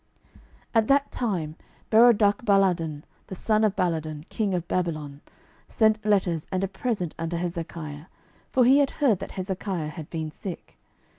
[0.33, 0.39] 12:020:012
[0.73, 1.55] At that time
[1.91, 5.21] Berodachbaladan, the son of Baladan, king of Babylon,
[5.67, 8.05] sent letters and a present unto Hezekiah:
[8.49, 10.79] for he had heard that Hezekiah had been sick.